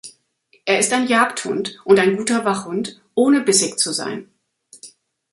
Er 0.65 0.79
ist 0.79 0.91
ein 0.93 1.05
Jagdhund 1.05 1.75
und 1.83 1.99
ein 1.99 2.17
guter 2.17 2.43
Wachhund 2.43 2.99
ohne 3.13 3.39
bissig 3.41 3.77
zu 3.77 3.91
sein. 3.93 4.31